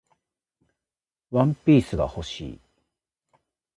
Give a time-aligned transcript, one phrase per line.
[1.29, 2.59] ワンピースが欲しい